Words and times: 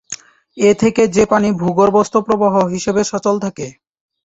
এ 0.57 0.71
থেকে 0.73 1.03
যে 1.07 1.23
পানি 1.25 1.49
ভূগর্ভস্থ 1.61 2.13
প্রবাহ 2.17 2.53
হিসেবে 2.67 3.01
সচল 3.03 3.35
থাকে। 3.45 3.67